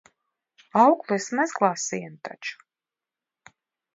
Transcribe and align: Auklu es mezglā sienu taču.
Auklu 0.83 1.17
es 1.17 1.27
mezglā 1.41 1.69
sienu 1.83 2.19
taču. 2.29 3.55